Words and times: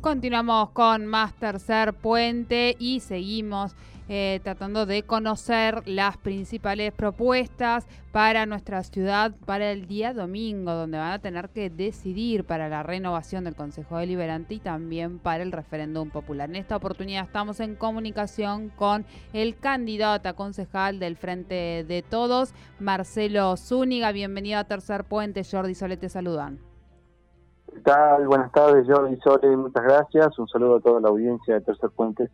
Continuamos 0.00 0.70
con 0.70 1.04
más 1.04 1.34
tercer 1.34 1.92
puente 1.92 2.74
y 2.78 3.00
seguimos 3.00 3.74
eh, 4.08 4.40
tratando 4.42 4.86
de 4.86 5.02
conocer 5.02 5.86
las 5.86 6.16
principales 6.16 6.94
propuestas 6.94 7.86
para 8.10 8.46
nuestra 8.46 8.82
ciudad 8.82 9.34
para 9.44 9.70
el 9.70 9.86
día 9.86 10.14
domingo, 10.14 10.72
donde 10.72 10.96
van 10.96 11.12
a 11.12 11.18
tener 11.18 11.50
que 11.50 11.68
decidir 11.68 12.44
para 12.44 12.70
la 12.70 12.82
renovación 12.82 13.44
del 13.44 13.54
Consejo 13.54 13.98
Deliberante 13.98 14.54
y 14.54 14.58
también 14.58 15.18
para 15.18 15.42
el 15.42 15.52
referéndum 15.52 16.08
popular. 16.08 16.48
En 16.48 16.56
esta 16.56 16.76
oportunidad 16.76 17.26
estamos 17.26 17.60
en 17.60 17.74
comunicación 17.74 18.70
con 18.70 19.04
el 19.34 19.58
candidato 19.58 20.30
a 20.30 20.32
concejal 20.32 20.98
del 20.98 21.18
Frente 21.18 21.84
de 21.86 22.02
Todos, 22.08 22.54
Marcelo 22.78 23.54
Zúñiga. 23.58 24.12
Bienvenido 24.12 24.60
a 24.60 24.64
Tercer 24.64 25.04
Puente, 25.04 25.44
Jordi 25.44 25.74
Solete, 25.74 26.08
saludan. 26.08 26.69
¿Qué 27.72 27.80
tal? 27.80 28.26
Buenas 28.26 28.50
tardes, 28.52 28.86
Jordi 28.86 29.16
Sole, 29.20 29.56
muchas 29.56 29.82
gracias. 29.84 30.38
Un 30.38 30.48
saludo 30.48 30.76
a 30.76 30.80
toda 30.80 31.00
la 31.00 31.08
audiencia 31.08 31.54
de 31.54 31.60
Tercer 31.60 31.90
Puente. 31.90 32.28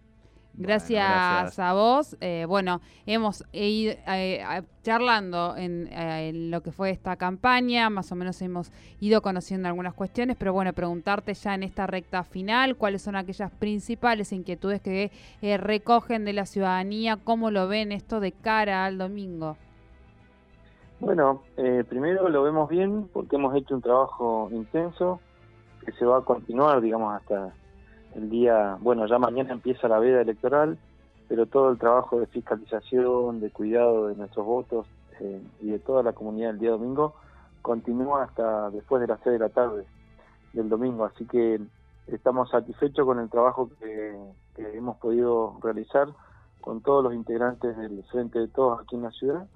Gracias, 0.58 1.58
a 1.58 1.74
vos. 1.74 2.16
Eh, 2.22 2.46
bueno, 2.48 2.80
hemos 3.04 3.44
ido 3.52 3.94
eh, 4.06 4.42
charlando 4.82 5.54
en, 5.54 5.86
eh, 5.88 6.30
en, 6.30 6.50
lo 6.50 6.62
que 6.62 6.72
fue 6.72 6.90
esta 6.90 7.16
campaña, 7.16 7.90
más 7.90 8.10
o 8.10 8.14
menos 8.14 8.40
hemos 8.40 8.72
ido 8.98 9.20
conociendo 9.20 9.68
algunas 9.68 9.92
cuestiones, 9.92 10.36
pero 10.38 10.54
bueno, 10.54 10.72
preguntarte 10.72 11.34
ya 11.34 11.54
en 11.54 11.62
esta 11.62 11.86
recta 11.86 12.24
final 12.24 12.76
cuáles 12.76 13.02
son 13.02 13.16
aquellas 13.16 13.50
principales 13.50 14.32
inquietudes 14.32 14.80
que 14.80 15.10
recogen 15.58 16.24
de 16.24 16.32
la 16.32 16.46
ciudadanía, 16.46 17.18
cómo 17.22 17.50
lo 17.50 17.68
ven 17.68 17.92
esto 17.92 18.20
de 18.20 18.32
cara 18.32 18.86
al 18.86 18.96
domingo. 18.96 19.58
Bueno, 21.00 21.42
primero 21.90 22.30
lo 22.30 22.42
vemos 22.42 22.70
bien 22.70 23.10
porque 23.12 23.36
hemos 23.36 23.54
hecho 23.54 23.74
un 23.74 23.82
trabajo 23.82 24.48
intenso 24.50 25.20
que 25.86 25.92
se 25.92 26.04
va 26.04 26.18
a 26.18 26.22
continuar, 26.22 26.80
digamos, 26.80 27.14
hasta 27.14 27.54
el 28.16 28.28
día, 28.28 28.76
bueno, 28.80 29.06
ya 29.06 29.18
mañana 29.18 29.52
empieza 29.52 29.88
la 29.88 30.00
veda 30.00 30.20
electoral, 30.20 30.78
pero 31.28 31.46
todo 31.46 31.70
el 31.70 31.78
trabajo 31.78 32.18
de 32.18 32.26
fiscalización, 32.26 33.40
de 33.40 33.50
cuidado 33.50 34.08
de 34.08 34.16
nuestros 34.16 34.44
votos 34.44 34.86
eh, 35.20 35.40
y 35.60 35.70
de 35.70 35.78
toda 35.78 36.02
la 36.02 36.12
comunidad 36.12 36.50
el 36.50 36.58
día 36.58 36.70
domingo 36.70 37.14
continúa 37.62 38.24
hasta 38.24 38.70
después 38.70 39.00
de 39.00 39.08
las 39.08 39.20
6 39.22 39.34
de 39.34 39.38
la 39.38 39.48
tarde 39.48 39.86
del 40.52 40.68
domingo, 40.68 41.04
así 41.04 41.24
que 41.26 41.60
estamos 42.06 42.50
satisfechos 42.50 43.06
con 43.06 43.18
el 43.18 43.28
trabajo 43.28 43.70
que, 43.80 44.16
que 44.54 44.76
hemos 44.76 44.96
podido 44.98 45.58
realizar 45.62 46.08
con 46.60 46.80
todos 46.80 47.04
los 47.04 47.14
integrantes 47.14 47.76
del 47.76 48.02
Frente 48.10 48.38
de 48.40 48.48
Todos 48.48 48.80
aquí 48.80 48.96
en 48.96 49.02
la 49.02 49.10
ciudad. 49.12 49.46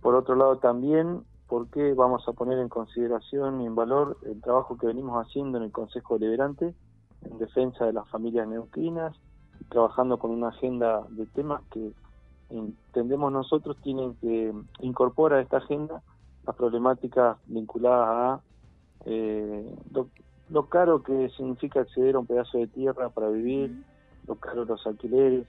Por 0.00 0.14
otro 0.14 0.36
lado 0.36 0.58
también 0.58 1.22
porque 1.48 1.94
vamos 1.94 2.26
a 2.28 2.32
poner 2.32 2.58
en 2.58 2.68
consideración 2.68 3.60
y 3.60 3.66
en 3.66 3.74
valor 3.74 4.16
el 4.24 4.40
trabajo 4.40 4.76
que 4.76 4.86
venimos 4.86 5.24
haciendo 5.24 5.58
en 5.58 5.64
el 5.64 5.72
Consejo 5.72 6.18
Deliberante 6.18 6.74
en 7.22 7.38
defensa 7.38 7.86
de 7.86 7.92
las 7.92 8.08
familias 8.08 8.48
neutrinas, 8.48 9.16
trabajando 9.68 10.18
con 10.18 10.30
una 10.30 10.48
agenda 10.48 11.06
de 11.10 11.26
temas 11.26 11.62
que 11.70 11.92
entendemos 12.50 13.32
nosotros 13.32 13.76
tienen 13.82 14.14
que 14.16 14.52
incorporar 14.80 15.40
a 15.40 15.42
esta 15.42 15.56
agenda 15.56 16.02
las 16.46 16.54
problemáticas 16.54 17.38
vinculadas 17.46 18.08
a 18.08 18.40
eh, 19.04 19.74
lo, 20.48 20.68
caro 20.68 21.02
que 21.02 21.28
significa 21.30 21.80
acceder 21.80 22.14
a 22.14 22.20
un 22.20 22.26
pedazo 22.26 22.58
de 22.58 22.68
tierra 22.68 23.08
para 23.08 23.28
vivir, 23.28 23.84
lo 24.26 24.36
caro 24.36 24.64
los 24.64 24.86
alquileres. 24.86 25.46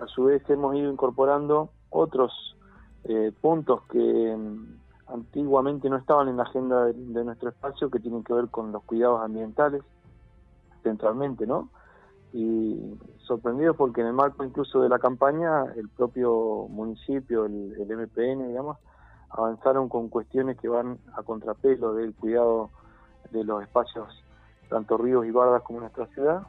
A 0.00 0.06
su 0.06 0.24
vez 0.24 0.42
hemos 0.48 0.74
ido 0.76 0.90
incorporando 0.90 1.70
otros 1.90 2.32
eh, 3.04 3.32
puntos 3.40 3.82
que 3.90 4.36
antiguamente 5.06 5.88
no 5.90 5.96
estaban 5.96 6.28
en 6.28 6.36
la 6.36 6.44
agenda 6.44 6.86
de, 6.86 7.24
nuestro 7.24 7.50
espacio, 7.50 7.90
que 7.90 8.00
tienen 8.00 8.24
que 8.24 8.32
ver 8.32 8.48
con 8.48 8.72
los 8.72 8.82
cuidados 8.84 9.22
ambientales, 9.22 9.82
centralmente, 10.82 11.46
¿no? 11.46 11.68
Y 12.32 12.98
sorprendido 13.18 13.74
porque 13.74 14.00
en 14.00 14.08
el 14.08 14.12
marco 14.12 14.44
incluso 14.44 14.80
de 14.80 14.88
la 14.88 14.98
campaña, 14.98 15.64
el 15.76 15.88
propio 15.88 16.66
municipio, 16.68 17.46
el, 17.46 17.74
el 17.78 17.96
MPN, 17.96 18.48
digamos, 18.48 18.78
avanzaron 19.30 19.88
con 19.88 20.08
cuestiones 20.08 20.58
que 20.58 20.68
van 20.68 20.98
a 21.16 21.22
contrapelo 21.22 21.94
del 21.94 22.14
cuidado 22.14 22.70
de 23.30 23.44
los 23.44 23.62
espacios, 23.62 24.08
tanto 24.68 24.96
ríos 24.96 25.26
y 25.26 25.30
bardas 25.30 25.62
como 25.62 25.80
nuestra 25.80 26.06
ciudad, 26.08 26.46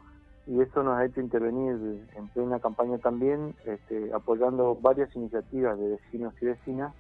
y 0.47 0.61
eso 0.61 0.83
nos 0.83 0.97
ha 0.97 1.05
hecho 1.05 1.21
intervenir 1.21 2.07
en 2.15 2.27
plena 2.29 2.59
campaña 2.59 2.97
también, 2.99 3.55
este, 3.65 4.13
apoyando 4.13 4.75
varias 4.75 5.15
iniciativas 5.15 5.77
de 5.79 5.89
vecinos 5.89 6.33
y 6.41 6.45
vecinas 6.45 6.93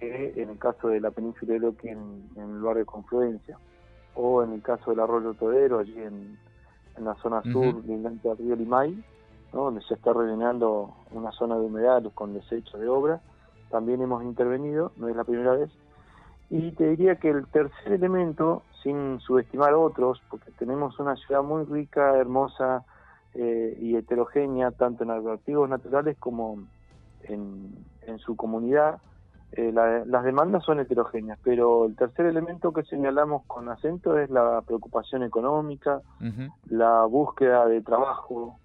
en 0.00 0.50
el 0.50 0.58
caso 0.58 0.88
de 0.88 1.00
la 1.00 1.10
península 1.10 1.54
de 1.54 1.60
Loki 1.60 1.88
en, 1.88 2.28
el 2.36 2.60
barrio 2.60 2.86
Confluencia, 2.86 3.58
o 4.14 4.42
en 4.42 4.52
el 4.52 4.62
caso 4.62 4.90
del 4.90 5.00
arroyo 5.00 5.34
Todero, 5.34 5.78
allí 5.78 6.00
en, 6.00 6.38
la 6.98 7.14
zona 7.22 7.40
sur, 7.42 7.84
lindante 7.84 8.28
al 8.28 8.36
río 8.38 8.56
Limay, 8.56 9.04
donde 9.52 9.80
se 9.82 9.94
está 9.94 10.12
rellenando 10.12 10.94
una 11.12 11.30
zona 11.30 11.54
de 11.54 11.60
humedales 11.60 12.12
con 12.12 12.34
desechos 12.34 12.80
de 12.80 12.88
obra, 12.88 13.20
también 13.70 14.02
hemos 14.02 14.24
intervenido, 14.24 14.90
no 14.96 15.08
es 15.08 15.14
la 15.14 15.22
primera 15.22 15.52
vez. 15.52 15.70
Y 16.50 16.72
te 16.72 16.88
diría 16.90 17.16
que 17.16 17.30
el 17.30 17.46
tercer 17.46 17.92
elemento, 17.92 18.62
sin 18.82 19.20
subestimar 19.20 19.74
otros, 19.74 20.20
porque 20.28 20.50
tenemos 20.58 20.98
una 20.98 21.14
ciudad 21.16 21.42
muy 21.44 21.64
rica, 21.66 22.16
hermosa 22.16 22.84
eh, 23.34 23.78
y 23.80 23.94
heterogénea, 23.94 24.72
tanto 24.72 25.04
en 25.04 25.10
atractivos 25.10 25.68
naturales 25.68 26.16
como 26.18 26.58
en, 27.22 27.76
en 28.02 28.18
su 28.18 28.34
comunidad, 28.34 29.00
eh, 29.52 29.72
las 29.72 30.24
demandas 30.24 30.62
son 30.64 30.78
heterogéneas, 30.78 31.38
pero 31.42 31.86
el 31.86 31.96
tercer 31.96 32.26
elemento 32.26 32.72
que 32.72 32.82
señalamos 32.82 33.44
con 33.46 33.68
acento 33.68 34.18
es 34.18 34.28
la 34.28 34.62
preocupación 34.62 35.22
económica, 35.22 36.02
la 36.68 37.04
búsqueda 37.06 37.66
de 37.66 37.80
trabajo 37.80 38.58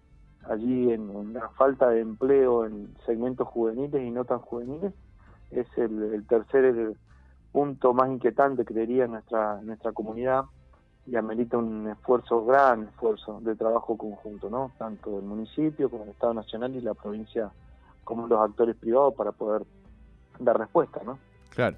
allí 0.50 0.92
en, 0.92 1.34
la 1.34 1.50
falta 1.50 1.90
de 1.90 2.02
empleo 2.02 2.66
en 2.66 2.94
segmentos 3.06 3.48
juveniles 3.48 4.04
y 4.04 4.12
no 4.12 4.26
tan 4.26 4.40
juveniles, 4.40 4.94
es 5.52 5.68
el, 5.78 6.26
tercer 6.28 6.94
punto 7.52 7.94
más 7.94 8.10
inquietante, 8.10 8.66
creería, 8.66 9.06
en 9.06 9.12
nuestra, 9.12 9.62
nuestra 9.62 9.94
comunidad 9.94 10.44
y 11.06 11.16
amerita 11.16 11.58
un 11.58 11.88
esfuerzo, 11.88 12.46
gran 12.46 12.84
esfuerzo 12.84 13.40
de 13.42 13.56
trabajo 13.56 13.98
conjunto, 13.98 14.50
¿no? 14.50 14.72
Tanto 14.78 15.20
el 15.20 15.26
municipio 15.26 15.90
como 15.90 16.04
el 16.04 16.10
Estado 16.10 16.34
Nacional 16.34 16.76
y 16.76 16.82
la 16.82 16.94
provincia 16.94 17.52
como 18.04 18.28
los 18.28 18.40
actores 18.40 18.76
privados 18.76 19.14
para 19.16 19.32
poder 19.32 19.64
dar 20.40 20.58
respuesta, 20.58 21.02
¿no? 21.06 21.18
Claro. 21.50 21.78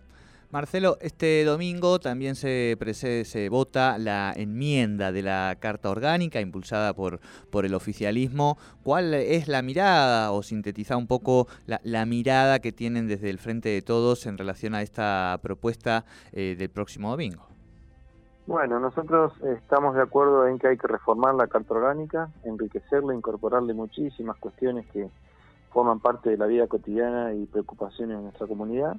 Marcelo, 0.52 0.98
este 1.02 1.44
domingo 1.44 2.00
también 2.00 2.36
se, 2.36 2.78
se 3.26 3.50
vota 3.50 3.98
la 3.98 4.32
enmienda 4.34 5.12
de 5.12 5.22
la 5.22 5.58
Carta 5.60 5.90
Orgánica 5.90 6.40
impulsada 6.40 6.94
por, 6.94 7.20
por 7.52 7.66
el 7.66 7.74
oficialismo. 7.74 8.58
¿Cuál 8.82 9.14
es 9.16 9.50
la 9.50 9.62
mirada 9.62 10.32
o 10.32 10.44
sintetiza 10.44 10.96
un 10.96 11.08
poco 11.08 11.48
la, 11.66 12.06
mirada 12.06 12.60
que 12.60 12.72
tienen 12.72 13.10
desde 13.10 13.32
el 13.32 13.40
Frente 13.40 13.68
de 13.68 13.82
Todos 13.82 14.28
en 14.28 14.38
relación 14.38 14.76
a 14.76 14.82
esta 14.82 15.38
propuesta 15.42 16.06
eh, 16.32 16.56
del 16.58 16.70
próximo 16.70 17.10
domingo? 17.10 17.48
Bueno, 18.48 18.80
nosotros 18.80 19.34
estamos 19.44 19.96
de 19.96 20.04
acuerdo 20.04 20.48
en 20.48 20.60
que 20.60 20.68
hay 20.68 20.78
que 20.78 20.88
reformar 20.88 21.36
la 21.36 21.48
Carta 21.48 21.74
Orgánica, 21.74 22.30
enriquecerla, 22.46 23.14
incorporarle 23.14 23.74
muchísimas 23.74 24.38
cuestiones 24.38 24.86
que 24.94 25.10
forman 25.75 26.00
parte 26.00 26.30
de 26.30 26.38
la 26.38 26.46
vida 26.46 26.68
cotidiana 26.68 27.34
y 27.34 27.47
preocupaciones 27.47 28.16
de 28.16 28.24
nuestra 28.24 28.47
comunidad, 28.47 28.96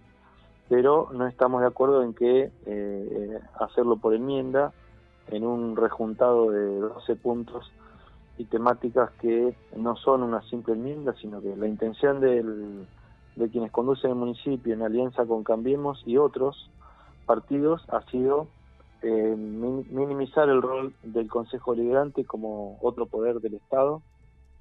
pero 0.69 1.09
no 1.11 1.27
estamos 1.27 1.63
de 1.63 1.69
acuerdo 1.69 2.03
en 2.03 2.13
que 2.13 2.53
eh, 2.67 3.41
hacerlo 3.59 3.97
por 3.97 4.13
enmienda 4.13 4.75
en 5.29 5.47
un 5.47 5.75
rejuntado 5.75 6.51
de 6.51 6.79
12 6.81 7.17
puntos 7.17 7.73
y 8.37 8.45
temáticas 8.45 9.11
que 9.23 9.57
no 9.75 9.97
son 9.97 10.23
una 10.23 10.43
simple 10.51 10.75
enmienda, 10.75 11.15
sino 11.15 11.41
que 11.41 11.57
la 11.57 11.67
intención 11.67 12.21
de 12.21 13.49
quienes 13.51 13.73
conducen 13.73 14.11
el 14.11 14.17
municipio 14.17 14.75
en 14.75 14.83
alianza 14.83 15.25
con 15.25 15.45
Cambiemos 15.45 16.03
y 16.05 16.19
otros 16.19 16.69
partidos 17.25 17.83
ha 17.89 18.03
sido 18.11 18.49
eh, 19.01 19.35
minimizar 19.35 20.51
el 20.51 20.61
rol 20.61 20.93
del 21.03 21.29
Consejo 21.29 21.75
Liberante 21.75 22.27
como 22.27 22.77
otro 22.83 23.07
poder 23.07 23.41
del 23.41 23.55
Estado, 23.55 24.03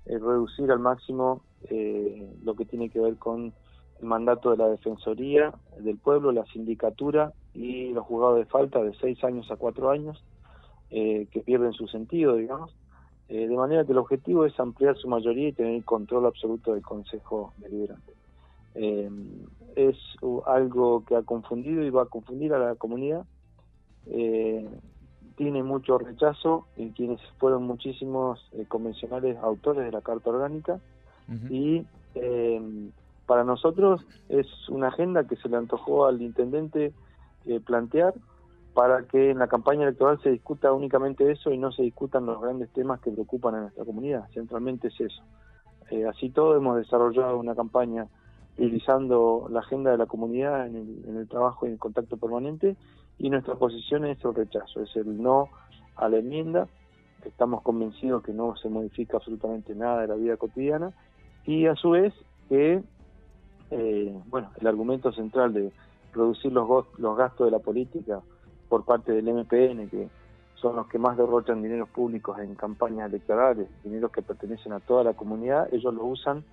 eh, 0.06 0.18
reducir 0.18 0.72
al 0.72 0.80
máximo 0.80 1.42
eh, 1.70 2.34
lo 2.44 2.56
que 2.56 2.66
tiene 2.66 2.90
que 2.90 3.00
ver 3.00 3.16
con 3.18 3.54
el 4.00 4.06
mandato 4.06 4.52
de 4.52 4.58
la 4.58 4.68
Defensoría 4.68 5.54
del 5.80 5.98
Pueblo, 5.98 6.32
la 6.32 6.46
sindicatura 6.48 7.34
y 7.54 7.94
los 7.94 8.06
juzgados 8.06 8.40
de 8.40 8.46
falta 8.46 8.84
de 8.84 8.94
seis 8.96 9.24
años 9.24 9.50
a 9.52 9.56
cuatro 9.56 9.90
años, 9.90 10.24
eh, 10.92 11.28
que 11.32 11.42
pierden 11.42 11.74
su 11.74 11.88
sentido, 11.88 12.36
digamos, 12.36 12.76
eh, 13.30 13.48
de 13.48 13.56
manera 13.56 13.86
que 13.86 13.92
el 13.92 13.98
objetivo 13.98 14.46
es 14.46 14.60
ampliar 14.60 14.98
su 14.98 15.08
mayoría 15.08 15.50
y 15.50 15.54
tener 15.54 15.74
el 15.74 15.86
control 15.86 16.26
absoluto 16.26 16.74
del 16.74 16.84
Consejo 16.84 17.54
Deliberante. 17.58 18.14
es 19.76 19.98
algo 20.46 21.04
que 21.06 21.16
ha 21.16 21.24
confundido 21.24 21.84
y 21.84 21.90
va 21.90 22.04
a 22.04 22.06
confundir 22.06 22.54
a 22.54 22.60
la 22.60 22.76
comunidad 22.76 23.26
eh, 24.08 24.68
tiene 25.36 25.64
mucho 25.64 25.98
rechazo 25.98 26.68
en 26.78 26.92
quienes 26.92 27.20
fueron 27.40 27.64
muchísimos 27.64 28.40
eh, 28.54 28.66
convencionales 28.68 29.38
autores 29.38 29.84
de 29.84 29.92
la 29.92 30.02
Carta 30.02 30.30
Orgánica 30.30 30.80
y 31.50 31.86
eh, 32.16 32.90
para 33.26 33.44
nosotros 33.44 34.06
es 34.30 34.48
una 34.70 34.90
agenda 34.90 35.28
que 35.28 35.36
se 35.38 35.50
le 35.50 35.58
antojó 35.58 36.06
al 36.06 36.22
intendente 36.22 36.94
plantear 37.66 38.14
para 38.74 39.04
que 39.04 39.32
en 39.32 39.40
la 39.40 39.48
campaña 39.48 39.84
electoral 39.84 40.20
se 40.22 40.32
discuta 40.32 40.74
únicamente 40.74 41.32
eso 41.32 41.52
y 41.52 41.58
no 41.58 41.72
se 41.72 41.84
discutan 41.84 42.26
los 42.26 42.42
grandes 42.42 42.70
temas 42.74 43.00
que 43.00 43.12
preocupan 43.12 43.56
a 43.56 43.62
nuestra 43.62 43.86
comunidad. 43.86 44.28
Centralmente 44.34 44.90
es 44.90 45.00
eso. 45.00 45.24
así 46.10 46.30
todo 46.30 46.56
hemos 46.56 46.78
desarrollado 46.78 47.38
una 47.38 47.56
campaña 47.56 48.08
utilizando 48.58 49.48
la 49.50 49.60
agenda 49.60 49.92
de 49.92 49.98
la 49.98 50.06
comunidad 50.06 50.68
en 50.68 50.76
el, 50.76 51.10
en 51.10 51.18
el 51.18 51.28
trabajo 51.28 51.66
y 51.66 51.70
en 51.70 51.74
el 51.74 51.80
contacto 51.80 52.18
permanente 52.18 52.76
y 53.18 53.30
nuestra 53.30 53.56
posición 53.56 54.06
es 54.06 54.24
el 54.24 54.34
rechazo, 54.34 54.82
es 54.82 54.96
el 54.96 55.22
no 55.22 55.50
a 55.96 56.10
la 56.10 56.18
enmienda, 56.18 56.68
estamos 57.24 57.62
convencidos 57.62 58.24
que 58.24 58.34
no 58.34 58.56
se 58.58 58.70
modifica 58.70 59.18
absolutamente 59.18 59.74
nada 59.76 60.02
de 60.02 60.08
la 60.08 60.16
vida 60.16 60.38
cotidiana 60.38 60.94
y 61.46 61.68
a 61.68 61.76
su 61.76 61.92
vez 61.92 62.14
que, 62.50 62.82
eh, 63.72 64.22
bueno, 64.28 64.52
el 64.60 64.68
argumento 64.68 65.12
central 65.12 65.54
de 65.54 65.72
reducir 66.14 66.52
los, 66.52 66.86
los 66.98 67.18
gastos 67.18 67.48
de 67.48 67.52
la 67.52 67.60
política 67.60 68.22
por 68.70 68.86
parte 68.86 69.12
del 69.12 69.26
MPN, 69.26 69.90
que 69.90 70.10
son 70.56 70.76
los 70.76 70.88
que 70.88 70.98
más 70.98 71.18
derrochan 71.18 71.62
dineros 71.62 71.90
públicos 71.90 72.40
en 72.40 72.56
campañas 72.56 73.10
electorales, 73.10 73.68
dineros 73.84 74.12
que 74.12 74.22
pertenecen 74.22 74.74
a 74.74 74.80
toda 74.80 75.04
la 75.04 75.14
comunidad, 75.14 75.72
ellos 75.74 75.94
lo 75.94 76.06
usan 76.06 76.44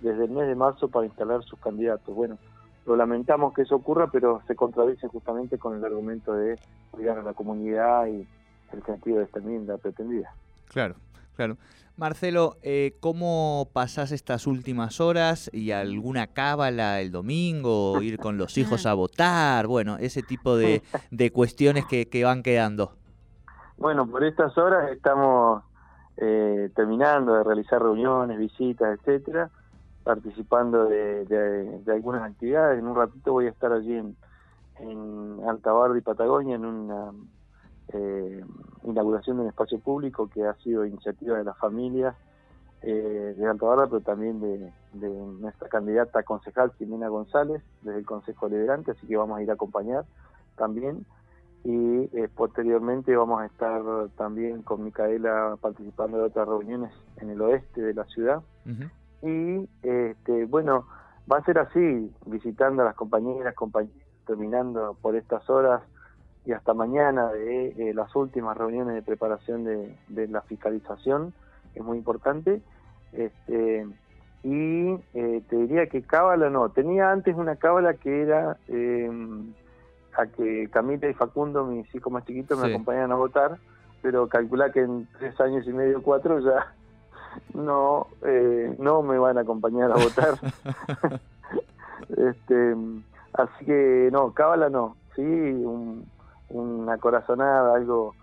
desde 0.00 0.24
el 0.24 0.30
mes 0.30 0.46
de 0.46 0.54
marzo 0.54 0.88
para 0.88 1.06
instalar 1.06 1.42
sus 1.42 1.58
candidatos. 1.58 2.14
Bueno, 2.14 2.38
lo 2.86 2.96
lamentamos 2.96 3.54
que 3.54 3.62
eso 3.62 3.76
ocurra, 3.76 4.08
pero 4.12 4.42
se 4.46 4.54
contradice 4.54 5.08
justamente 5.08 5.58
con 5.58 5.76
el 5.76 5.84
argumento 5.84 6.34
de 6.34 6.58
cuidar 6.90 7.18
a 7.18 7.22
la 7.22 7.32
comunidad 7.32 8.06
y 8.06 8.26
el 8.72 8.82
sentido 8.84 9.18
de 9.18 9.24
esta 9.24 9.38
enmienda 9.38 9.78
pretendida. 9.78 10.32
Claro, 10.68 10.94
claro. 11.36 11.56
Marcelo, 11.96 12.56
eh, 12.62 12.96
¿cómo 13.00 13.70
pasás 13.72 14.12
estas 14.12 14.46
últimas 14.46 15.00
horas 15.00 15.48
y 15.54 15.70
alguna 15.70 16.26
cábala 16.26 17.00
el 17.00 17.10
domingo, 17.10 18.02
ir 18.02 18.18
con 18.18 18.36
los 18.36 18.58
hijos 18.58 18.84
a 18.84 18.92
votar? 18.94 19.66
Bueno, 19.66 19.96
ese 19.98 20.22
tipo 20.22 20.56
de, 20.56 20.82
de 21.10 21.32
cuestiones 21.32 21.86
que, 21.86 22.08
que 22.08 22.24
van 22.24 22.42
quedando. 22.42 22.92
Bueno, 23.78 24.06
por 24.06 24.24
estas 24.24 24.58
horas 24.58 24.90
estamos 24.90 25.62
eh, 26.18 26.70
terminando 26.74 27.34
de 27.34 27.44
realizar 27.44 27.80
reuniones, 27.80 28.38
visitas, 28.38 28.98
etcétera 28.98 29.50
participando 30.06 30.84
de, 30.84 31.82
algunas 31.88 32.22
actividades. 32.22 32.78
En 32.78 32.86
un 32.86 32.94
ratito 32.94 33.32
voy 33.32 33.46
a 33.46 33.50
estar 33.50 33.72
allí 33.72 33.92
en, 33.92 34.16
en 34.78 35.40
y 35.96 36.00
Patagonia, 36.00 36.54
en 36.54 36.64
una 36.64 37.10
eh, 37.92 38.44
inauguración 38.84 39.36
de 39.36 39.42
un 39.44 39.48
espacio 39.48 39.78
público 39.78 40.28
que 40.28 40.44
ha 40.44 40.54
sido 40.56 40.84
iniciativa 40.84 41.38
de 41.38 41.44
las 41.44 41.56
familias 41.58 42.14
eh, 42.82 43.34
de 43.36 43.46
Altabarda, 43.46 43.86
pero 43.86 44.00
también 44.00 44.40
de, 44.40 44.72
nuestra 45.40 45.68
candidata 45.68 46.22
concejal, 46.22 46.72
Jimena 46.78 47.08
González, 47.08 47.62
desde 47.82 47.98
el 47.98 48.06
Consejo 48.06 48.48
Liberante, 48.48 48.92
así 48.92 49.06
que 49.06 49.16
vamos 49.16 49.38
a 49.38 49.42
ir 49.42 49.50
a 49.50 49.54
acompañar 49.54 50.04
también. 50.56 51.04
Y 51.64 52.08
eh, 52.16 52.28
posteriormente 52.34 53.16
vamos 53.16 53.40
a 53.40 53.46
estar 53.46 53.82
también 54.16 54.62
con 54.62 54.84
Micaela 54.84 55.56
participando 55.60 56.18
de 56.18 56.24
otras 56.24 56.46
reuniones 56.46 56.92
en 57.16 57.30
el 57.30 57.40
oeste 57.40 57.82
de 57.82 57.94
la 57.94 58.04
ciudad 58.04 58.42
y 59.22 59.68
este, 59.82 60.44
bueno, 60.46 60.86
va 61.30 61.38
a 61.38 61.44
ser 61.44 61.58
así, 61.58 62.12
visitando 62.26 62.82
a 62.82 62.86
las 62.86 62.94
compañeras, 62.94 63.54
compañeros, 63.54 63.96
terminando 64.26 64.96
por 65.00 65.16
estas 65.16 65.48
horas 65.48 65.82
y 66.46 66.52
hasta 66.52 66.74
mañana 66.74 67.32
de 67.32 67.68
eh, 67.76 67.92
las 67.92 68.14
últimas 68.14 68.56
reuniones 68.56 68.94
de 68.94 69.02
preparación 69.02 69.64
de, 69.64 70.28
la 70.28 70.42
fiscalización, 70.42 71.34
que 71.74 71.80
es 71.80 71.84
muy 71.84 71.98
importante. 71.98 72.62
Este, 73.12 73.84
y 74.44 74.90
eh, 75.14 75.42
te 75.48 75.56
diría 75.56 75.88
que 75.88 76.02
cábala 76.02 76.48
no, 76.50 76.68
tenía 76.68 77.10
antes 77.10 77.34
una 77.34 77.56
cábala 77.56 77.94
que 77.94 78.22
era 78.22 78.56
eh, 78.68 79.10
a 80.16 80.26
que 80.26 80.68
Camila 80.70 81.08
y 81.08 81.14
Facundo, 81.14 81.64
mis 81.64 81.92
hijos 81.92 82.12
más 82.12 82.24
chiquitos, 82.24 82.58
me 82.60 82.68
acompañan 82.68 83.10
a 83.10 83.16
votar, 83.16 83.58
pero 84.00 84.28
calcula 84.28 84.70
que 84.70 84.82
en 84.82 85.08
tres 85.18 85.38
años 85.40 85.66
y 85.66 85.72
medio, 85.72 86.00
cuatro, 86.00 86.38
ya 86.38 86.72
no, 87.54 88.06
eh, 88.22 88.72
no 88.78 89.02
me 89.02 89.18
van 89.18 89.36
a 89.36 89.40
acompañar 89.40 89.90
a 89.90 89.96
votar. 89.96 90.38
este, 92.08 92.76
así 93.32 93.64
que 93.64 94.10
no, 94.12 94.32
cábala 94.32 94.68
no, 94.68 94.96
sí, 95.16 95.22
una 96.50 96.98
corazonada, 96.98 97.74
algo 97.74 98.14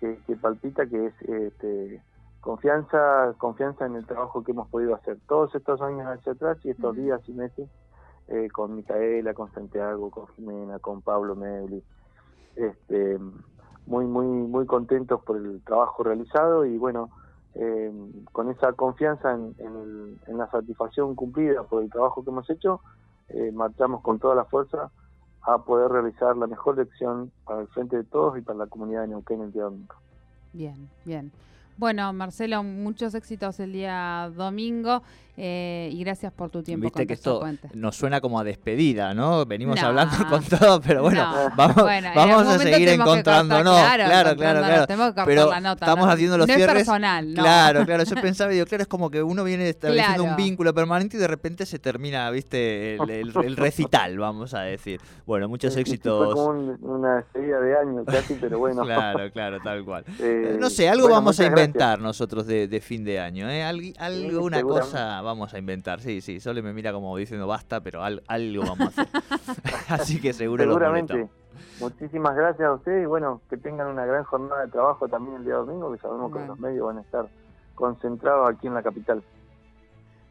que, 0.00 0.36
palpita, 0.36 0.86
que 0.86 1.06
es 1.06 1.22
este, 1.22 2.02
confianza, 2.40 3.34
confianza 3.38 3.86
en 3.86 3.96
el 3.96 4.06
trabajo 4.06 4.42
que 4.42 4.52
hemos 4.52 4.68
podido 4.68 4.94
hacer 4.94 5.18
todos 5.28 5.54
estos 5.54 5.80
años 5.80 6.06
hacia 6.06 6.32
atrás 6.32 6.58
y 6.64 6.70
estos 6.70 6.96
días 6.96 7.20
y 7.28 7.32
meses 7.32 7.68
eh, 8.28 8.48
con 8.52 8.74
Micaela, 8.74 9.32
con 9.34 9.52
Santiago, 9.52 10.10
con 10.10 10.26
Jimena, 10.28 10.78
con 10.80 11.02
Pablo 11.02 11.36
Mebli, 11.36 11.82
este, 12.56 13.18
muy 13.86 14.06
muy 14.06 14.26
muy 14.26 14.66
contentos 14.66 15.22
por 15.22 15.36
el 15.36 15.62
trabajo 15.64 16.02
realizado 16.02 16.64
y 16.64 16.78
bueno 16.78 17.10
eh, 17.54 17.92
con 18.32 18.50
esa 18.50 18.72
confianza 18.72 19.32
en, 19.32 20.18
la 20.26 20.50
satisfacción 20.50 21.14
cumplida 21.14 21.62
por 21.64 21.82
el 21.82 21.90
trabajo 21.90 22.24
que 22.24 22.30
hemos 22.30 22.48
hecho, 22.48 22.80
eh, 23.28 23.52
marchamos 23.52 24.00
con 24.02 24.18
toda 24.18 24.34
la 24.34 24.44
fuerza 24.46 24.90
a 25.44 25.58
poder 25.58 25.90
realizar 25.90 26.36
la 26.36 26.46
mejor 26.46 26.78
lección 26.78 27.32
para 27.44 27.62
el 27.62 27.68
frente 27.68 27.96
de 27.96 28.04
todos 28.04 28.38
y 28.38 28.42
para 28.42 28.58
la 28.58 28.66
comunidad 28.66 29.02
de 29.02 29.08
Neuquén 29.08 29.42
el 29.42 29.52
día. 29.52 29.64
Bien, 30.52 30.88
bien. 31.04 31.32
Bueno, 31.76 32.12
Marcelo, 32.12 32.62
muchos 32.62 33.14
éxitos 33.14 33.58
el 33.60 33.72
día 33.72 34.30
domingo 34.36 35.02
eh, 35.38 35.88
y 35.90 36.04
gracias 36.04 36.30
por 36.30 36.50
tu 36.50 36.62
tiempo. 36.62 36.84
Viste 36.84 37.06
que 37.06 37.14
esto 37.14 37.42
nos 37.72 37.96
suena 37.96 38.20
como 38.20 38.38
a 38.38 38.44
despedida, 38.44 39.14
¿no? 39.14 39.46
Venimos 39.46 39.82
hablando 39.82 40.14
con 40.28 40.44
todo, 40.44 40.78
pero 40.82 41.02
bueno, 41.02 41.50
vamos, 41.56 41.84
vamos 42.14 42.46
a 42.48 42.58
seguir 42.58 42.90
encontrándonos. 42.90 43.74
Claro, 43.74 44.04
claro, 44.04 44.36
claro. 44.36 44.86
claro. 44.86 45.24
pero 45.24 45.52
estamos 45.54 46.06
haciendo 46.06 46.36
los 46.36 46.46
no 46.46 46.54
cierres. 46.54 46.76
Es 46.76 46.80
personal, 46.80 47.32
¿no? 47.32 47.42
Claro, 47.42 47.82
claro. 47.86 48.04
Yo 48.04 48.16
pensaba, 48.16 48.50
digo, 48.50 48.66
claro, 48.66 48.82
es 48.82 48.88
como 48.88 49.10
que 49.10 49.22
uno 49.22 49.42
viene 49.42 49.70
estableciendo 49.70 50.24
un 50.24 50.36
vínculo 50.36 50.74
permanente 50.74 51.16
y 51.16 51.20
de 51.20 51.28
repente 51.28 51.64
se 51.64 51.78
termina, 51.78 52.30
viste, 52.30 52.96
el, 52.96 53.56
recital, 53.56 54.18
vamos 54.18 54.52
a 54.52 54.60
decir. 54.60 55.00
Bueno, 55.24 55.48
muchos 55.48 55.74
éxitos. 55.78 56.34
Fue 56.34 56.44
como 56.44 56.94
una 56.94 57.16
despedida 57.16 57.58
de 57.58 57.78
año 57.78 58.04
casi, 58.04 58.34
pero 58.34 58.58
bueno. 58.58 58.82
claro, 58.84 59.32
claro, 59.32 59.60
tal 59.64 59.82
cual. 59.82 60.04
Eh, 60.20 60.58
no 60.60 60.68
sé, 60.68 60.90
algo 60.90 61.08
vamos 61.08 61.40
a 61.40 61.46
inventar 61.46 61.61
nosotros 62.00 62.46
de, 62.46 62.80
fin 62.80 63.04
de 63.04 63.20
año, 63.20 63.48
¿eh? 63.48 63.62
Algo, 63.64 64.44
una 64.44 64.62
cosa 64.62 65.20
vamos 65.22 65.54
a 65.54 65.58
inventar. 65.58 66.00
Sí, 66.00 66.20
sí, 66.20 66.40
Sole 66.40 66.62
me 66.62 66.72
mira 66.72 66.92
como 66.92 67.16
diciendo 67.16 67.46
basta, 67.46 67.80
pero 67.80 68.02
algo 68.02 68.62
vamos 68.62 68.80
a 68.98 69.02
hacer. 69.02 69.08
Así 69.88 70.20
que 70.20 70.32
seguro 70.32 70.64
Seguramente. 70.64 71.28
Muchísimas 71.80 72.36
gracias 72.36 72.68
a 72.68 72.72
ustedes 72.72 73.02
y 73.02 73.06
bueno, 73.06 73.40
que 73.50 73.56
tengan 73.56 73.88
una 73.88 74.06
gran 74.06 74.24
jornada 74.24 74.64
de 74.64 74.70
trabajo 74.70 75.08
también 75.08 75.36
el 75.36 75.44
día 75.44 75.54
domingo, 75.54 75.92
que 75.92 75.98
sabemos 75.98 76.32
que 76.32 76.46
los 76.46 76.58
medios 76.58 76.86
van 76.86 76.98
a 76.98 77.00
estar 77.00 77.28
concentrados 77.74 78.54
aquí 78.54 78.68
en 78.68 78.74
la 78.74 78.82
capital. 78.82 79.22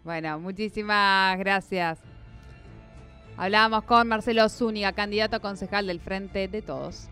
Bueno, 0.03 0.39
muchísimas 0.39 1.37
gracias. 1.37 1.99
Hablábamos 3.37 3.83
con 3.83 4.07
Marcelo 4.07 4.47
Zúñiga, 4.49 4.93
candidato 4.93 5.37
a 5.37 5.39
concejal 5.39 5.87
del 5.87 5.99
Frente 5.99 6.47
de 6.47 6.61
Todos. 6.61 7.09